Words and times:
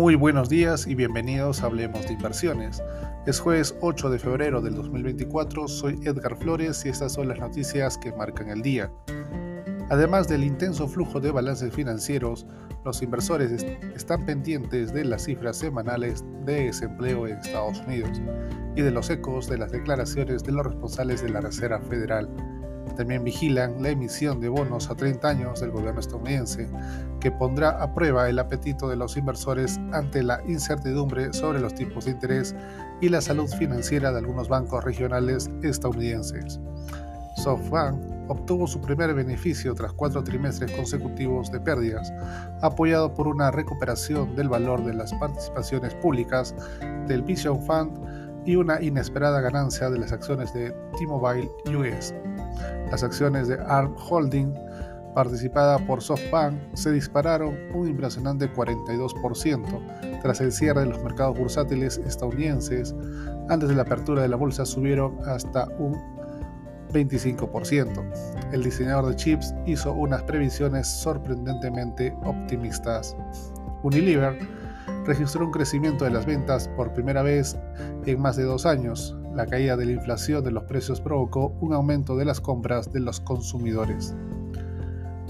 Muy 0.00 0.14
buenos 0.14 0.48
días 0.48 0.86
y 0.86 0.94
bienvenidos 0.94 1.62
a 1.62 1.66
Hablemos 1.66 2.06
de 2.06 2.14
Inversiones. 2.14 2.82
Es 3.26 3.38
jueves 3.38 3.76
8 3.82 4.08
de 4.08 4.18
febrero 4.18 4.62
del 4.62 4.74
2024, 4.74 5.68
soy 5.68 6.00
Edgar 6.04 6.38
Flores 6.38 6.86
y 6.86 6.88
estas 6.88 7.12
son 7.12 7.28
las 7.28 7.38
noticias 7.38 7.98
que 7.98 8.10
marcan 8.10 8.48
el 8.48 8.62
día. 8.62 8.90
Además 9.90 10.26
del 10.26 10.42
intenso 10.42 10.88
flujo 10.88 11.20
de 11.20 11.30
balances 11.30 11.74
financieros, 11.74 12.46
los 12.82 13.02
inversores 13.02 13.62
están 13.94 14.24
pendientes 14.24 14.90
de 14.94 15.04
las 15.04 15.24
cifras 15.24 15.58
semanales 15.58 16.24
de 16.46 16.64
desempleo 16.64 17.26
en 17.26 17.36
Estados 17.36 17.80
Unidos 17.80 18.22
y 18.76 18.80
de 18.80 18.90
los 18.92 19.10
ecos 19.10 19.50
de 19.50 19.58
las 19.58 19.70
declaraciones 19.70 20.42
de 20.44 20.52
los 20.52 20.64
responsables 20.64 21.22
de 21.22 21.28
la 21.28 21.42
Reserva 21.42 21.78
Federal 21.78 22.26
también 23.00 23.24
vigilan 23.24 23.82
la 23.82 23.88
emisión 23.88 24.40
de 24.40 24.50
bonos 24.50 24.90
a 24.90 24.94
30 24.94 25.26
años 25.26 25.60
del 25.62 25.70
gobierno 25.70 26.00
estadounidense, 26.00 26.68
que 27.18 27.32
pondrá 27.32 27.70
a 27.82 27.94
prueba 27.94 28.28
el 28.28 28.38
apetito 28.38 28.90
de 28.90 28.96
los 28.96 29.16
inversores 29.16 29.80
ante 29.94 30.22
la 30.22 30.42
incertidumbre 30.46 31.32
sobre 31.32 31.60
los 31.60 31.74
tipos 31.74 32.04
de 32.04 32.10
interés 32.10 32.54
y 33.00 33.08
la 33.08 33.22
salud 33.22 33.48
financiera 33.48 34.12
de 34.12 34.18
algunos 34.18 34.50
bancos 34.50 34.84
regionales 34.84 35.50
estadounidenses. 35.62 36.60
SoftBank 37.38 37.98
obtuvo 38.28 38.66
su 38.66 38.82
primer 38.82 39.14
beneficio 39.14 39.74
tras 39.74 39.94
cuatro 39.94 40.22
trimestres 40.22 40.70
consecutivos 40.70 41.50
de 41.50 41.58
pérdidas, 41.58 42.12
apoyado 42.60 43.14
por 43.14 43.28
una 43.28 43.50
recuperación 43.50 44.36
del 44.36 44.50
valor 44.50 44.84
de 44.84 44.92
las 44.92 45.14
participaciones 45.14 45.94
públicas 45.94 46.54
del 47.08 47.22
Vision 47.22 47.62
Fund 47.62 47.98
y 48.44 48.56
una 48.56 48.82
inesperada 48.82 49.40
ganancia 49.40 49.88
de 49.88 50.00
las 50.00 50.12
acciones 50.12 50.52
de 50.52 50.70
T-Mobile 50.98 51.50
US. 51.76 52.14
Las 52.90 53.02
acciones 53.02 53.48
de 53.48 53.58
ARM 53.66 53.94
Holding, 53.96 54.54
participada 55.14 55.78
por 55.86 56.02
SoftBank, 56.02 56.74
se 56.74 56.92
dispararon 56.92 57.56
un 57.74 57.88
impresionante 57.88 58.52
42% 58.52 60.20
tras 60.22 60.40
el 60.40 60.52
cierre 60.52 60.82
de 60.82 60.86
los 60.86 61.02
mercados 61.02 61.38
bursátiles 61.38 61.98
estadounidenses. 61.98 62.94
Antes 63.48 63.68
de 63.68 63.74
la 63.74 63.82
apertura 63.82 64.22
de 64.22 64.28
la 64.28 64.36
bolsa 64.36 64.64
subieron 64.64 65.18
hasta 65.26 65.66
un 65.78 65.96
25%. 66.92 68.52
El 68.52 68.62
diseñador 68.62 69.06
de 69.06 69.16
chips 69.16 69.54
hizo 69.66 69.92
unas 69.92 70.22
previsiones 70.24 70.88
sorprendentemente 70.88 72.16
optimistas. 72.24 73.16
Unilever 73.82 74.38
registró 75.06 75.46
un 75.46 75.52
crecimiento 75.52 76.04
de 76.04 76.10
las 76.10 76.26
ventas 76.26 76.68
por 76.76 76.92
primera 76.92 77.22
vez 77.22 77.56
en 78.06 78.20
más 78.20 78.36
de 78.36 78.44
dos 78.44 78.66
años. 78.66 79.16
La 79.34 79.46
caída 79.46 79.76
de 79.76 79.86
la 79.86 79.92
inflación 79.92 80.42
de 80.44 80.50
los 80.50 80.64
precios 80.64 81.00
provocó 81.00 81.54
un 81.60 81.72
aumento 81.72 82.16
de 82.16 82.24
las 82.24 82.40
compras 82.40 82.92
de 82.92 83.00
los 83.00 83.20
consumidores. 83.20 84.14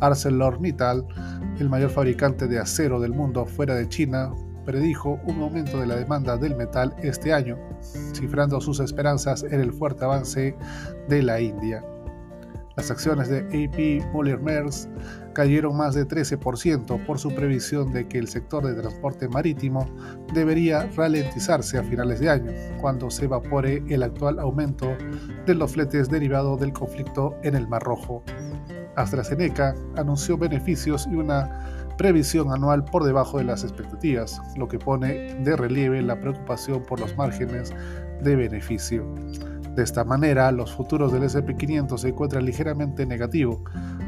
ArcelorMittal, 0.00 1.06
el 1.58 1.68
mayor 1.68 1.90
fabricante 1.90 2.46
de 2.46 2.58
acero 2.58 3.00
del 3.00 3.12
mundo 3.12 3.44
fuera 3.44 3.74
de 3.74 3.88
China, 3.88 4.32
predijo 4.64 5.18
un 5.24 5.42
aumento 5.42 5.80
de 5.80 5.86
la 5.86 5.96
demanda 5.96 6.36
del 6.36 6.54
metal 6.54 6.94
este 7.02 7.32
año, 7.32 7.58
cifrando 8.12 8.60
sus 8.60 8.80
esperanzas 8.80 9.42
en 9.42 9.60
el 9.60 9.72
fuerte 9.72 10.04
avance 10.04 10.56
de 11.08 11.22
la 11.22 11.40
India. 11.40 11.82
Las 12.78 12.92
acciones 12.92 13.28
de 13.28 13.40
AP 13.40 14.06
Moller 14.12 14.38
Maersk 14.38 14.88
cayeron 15.32 15.76
más 15.76 15.96
de 15.96 16.06
13% 16.06 17.04
por 17.06 17.18
su 17.18 17.34
previsión 17.34 17.92
de 17.92 18.06
que 18.06 18.18
el 18.18 18.28
sector 18.28 18.64
de 18.64 18.80
transporte 18.80 19.28
marítimo 19.28 19.84
debería 20.32 20.88
ralentizarse 20.94 21.76
a 21.76 21.82
finales 21.82 22.20
de 22.20 22.30
año, 22.30 22.52
cuando 22.80 23.10
se 23.10 23.24
evapore 23.24 23.82
el 23.88 24.04
actual 24.04 24.38
aumento 24.38 24.96
de 25.44 25.54
los 25.56 25.72
fletes 25.72 26.08
derivado 26.08 26.56
del 26.56 26.72
conflicto 26.72 27.34
en 27.42 27.56
el 27.56 27.66
Mar 27.66 27.82
Rojo. 27.82 28.22
AstraZeneca 28.94 29.74
anunció 29.96 30.38
beneficios 30.38 31.08
y 31.10 31.16
una 31.16 31.50
previsión 31.98 32.52
anual 32.52 32.84
por 32.84 33.02
debajo 33.02 33.38
de 33.38 33.44
las 33.44 33.64
expectativas, 33.64 34.40
lo 34.56 34.68
que 34.68 34.78
pone 34.78 35.34
de 35.34 35.56
relieve 35.56 36.00
la 36.00 36.20
preocupación 36.20 36.84
por 36.84 37.00
los 37.00 37.16
márgenes 37.16 37.74
de 38.22 38.36
beneficio. 38.36 39.04
De 39.78 39.84
esta 39.84 40.02
manera, 40.02 40.50
los 40.50 40.74
futuros 40.74 41.12
del 41.12 41.22
SP500 41.22 41.98
se 41.98 42.08
encuentran 42.08 42.44
ligeramente 42.44 43.06
negativo, 43.06 43.62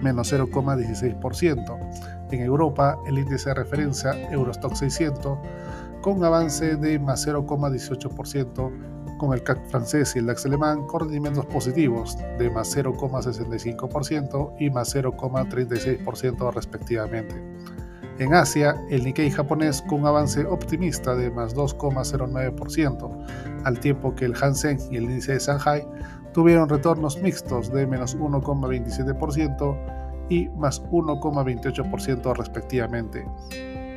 menos 0.00 0.32
0,16%. 0.32 2.30
En 2.30 2.40
Europa, 2.40 2.96
el 3.04 3.18
índice 3.18 3.48
de 3.48 3.56
referencia 3.56 4.12
Eurostock 4.30 4.76
600 4.76 5.38
con 6.02 6.22
avance 6.22 6.76
de 6.76 7.00
más 7.00 7.26
0,18%, 7.26 9.18
con 9.18 9.32
el 9.32 9.42
CAC 9.42 9.66
francés 9.66 10.14
y 10.14 10.20
el 10.20 10.26
DAX 10.26 10.46
alemán 10.46 10.86
con 10.86 11.00
rendimientos 11.00 11.46
positivos 11.46 12.16
de 12.38 12.48
más 12.48 12.76
0,65% 12.76 14.54
y 14.60 14.70
más 14.70 14.94
0,36% 14.94 16.54
respectivamente. 16.54 17.55
En 18.18 18.32
Asia, 18.32 18.74
el 18.88 19.04
Nikkei 19.04 19.30
japonés 19.30 19.82
con 19.82 20.00
un 20.00 20.06
avance 20.06 20.46
optimista 20.46 21.14
de 21.14 21.30
más 21.30 21.54
2,09%, 21.54 23.26
al 23.64 23.78
tiempo 23.78 24.14
que 24.14 24.24
el 24.24 24.34
Hansen 24.40 24.78
y 24.90 24.96
el 24.96 25.04
índice 25.04 25.34
de 25.34 25.38
Shanghai 25.38 25.86
tuvieron 26.32 26.66
retornos 26.68 27.20
mixtos 27.20 27.70
de 27.70 27.86
menos 27.86 28.16
1,27% 28.16 29.76
y 30.30 30.48
más 30.50 30.82
1,28% 30.84 32.36
respectivamente. 32.36 33.26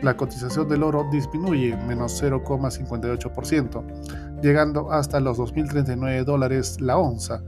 La 0.01 0.17
cotización 0.17 0.67
del 0.67 0.83
oro 0.83 1.07
disminuye 1.11 1.77
menos 1.87 2.21
0,58%, 2.21 4.41
llegando 4.41 4.91
hasta 4.91 5.21
los 5.21 5.37
2.039 5.37 6.25
dólares 6.25 6.81
la 6.81 6.97
onza. 6.97 7.41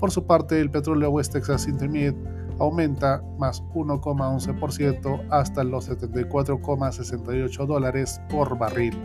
Por 0.00 0.10
su 0.10 0.26
parte, 0.26 0.60
el 0.60 0.70
petróleo 0.70 1.10
West 1.10 1.34
Texas 1.34 1.68
Intermediate 1.68 2.18
aumenta 2.58 3.22
más 3.38 3.62
1,11% 3.74 5.26
hasta 5.30 5.64
los 5.64 5.90
74,68 5.90 7.66
dólares 7.66 8.20
por 8.28 8.58
barril. 8.58 8.96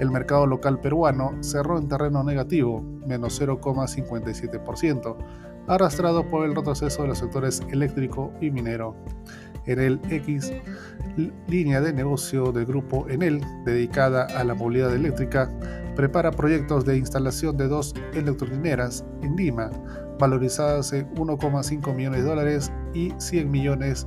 El 0.00 0.10
mercado 0.10 0.46
local 0.46 0.80
peruano 0.80 1.32
cerró 1.40 1.78
en 1.78 1.88
terreno 1.88 2.22
negativo, 2.22 2.82
menos 3.06 3.40
0,57%, 3.40 5.16
arrastrado 5.66 6.28
por 6.28 6.44
el 6.46 6.54
retroceso 6.54 7.02
de 7.02 7.08
los 7.08 7.18
sectores 7.18 7.62
eléctrico 7.70 8.32
y 8.40 8.50
minero. 8.50 8.94
En 9.66 9.80
el 9.80 10.00
X, 10.08 10.52
línea 11.46 11.80
de 11.80 11.92
negocio 11.92 12.52
del 12.52 12.64
grupo 12.64 13.06
Enel, 13.08 13.42
dedicada 13.64 14.24
a 14.24 14.44
la 14.44 14.54
movilidad 14.54 14.94
eléctrica, 14.94 15.50
prepara 15.94 16.30
proyectos 16.30 16.84
de 16.84 16.96
instalación 16.96 17.56
de 17.56 17.68
dos 17.68 17.94
electrolineras 18.14 19.04
en 19.20 19.36
Lima, 19.36 19.70
valorizadas 20.18 20.92
en 20.92 21.12
1,5 21.14 21.94
millones 21.94 22.22
de 22.22 22.28
dólares 22.28 22.72
y 22.94 23.12
100 23.18 23.50
millones 23.50 24.06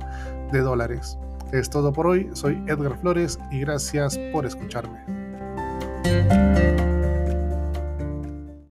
de 0.52 0.60
dólares. 0.60 1.18
Es 1.52 1.68
todo 1.68 1.92
por 1.92 2.06
hoy, 2.06 2.30
soy 2.32 2.62
Edgar 2.66 2.98
Flores 2.98 3.38
y 3.50 3.60
gracias 3.60 4.18
por 4.32 4.46
escucharme. 4.46 5.00